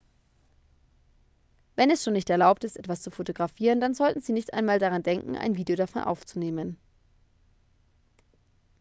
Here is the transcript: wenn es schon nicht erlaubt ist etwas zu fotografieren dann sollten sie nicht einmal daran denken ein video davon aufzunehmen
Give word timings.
wenn 1.75 1.91
es 1.91 2.03
schon 2.03 2.13
nicht 2.13 2.31
erlaubt 2.31 2.63
ist 2.63 2.75
etwas 2.75 3.03
zu 3.03 3.11
fotografieren 3.11 3.79
dann 3.79 3.93
sollten 3.93 4.19
sie 4.19 4.33
nicht 4.33 4.51
einmal 4.51 4.79
daran 4.79 5.03
denken 5.03 5.35
ein 5.35 5.57
video 5.57 5.75
davon 5.75 6.01
aufzunehmen 6.01 6.79